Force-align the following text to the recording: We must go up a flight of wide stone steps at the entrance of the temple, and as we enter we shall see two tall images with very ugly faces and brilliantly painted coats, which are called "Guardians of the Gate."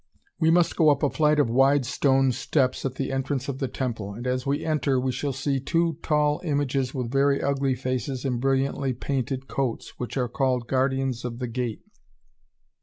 We 0.39 0.49
must 0.49 0.75
go 0.77 0.89
up 0.89 1.03
a 1.03 1.11
flight 1.11 1.37
of 1.39 1.47
wide 1.51 1.85
stone 1.85 2.31
steps 2.31 2.85
at 2.85 2.95
the 2.95 3.11
entrance 3.11 3.47
of 3.47 3.59
the 3.59 3.67
temple, 3.67 4.15
and 4.15 4.25
as 4.25 4.47
we 4.47 4.65
enter 4.65 4.99
we 4.99 5.11
shall 5.11 5.31
see 5.31 5.59
two 5.59 5.99
tall 6.01 6.41
images 6.43 6.91
with 6.95 7.11
very 7.11 7.39
ugly 7.39 7.75
faces 7.75 8.25
and 8.25 8.41
brilliantly 8.41 8.93
painted 8.93 9.47
coats, 9.47 9.99
which 9.99 10.17
are 10.17 10.27
called 10.27 10.67
"Guardians 10.67 11.23
of 11.23 11.37
the 11.37 11.45
Gate." 11.47 11.83